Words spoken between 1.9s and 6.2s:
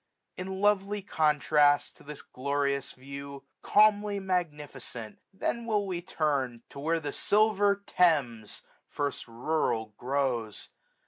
to this glorious view. Calmly magnificent, then will we